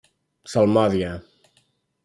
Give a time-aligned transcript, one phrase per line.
[0.53, 1.13] Salmòdia.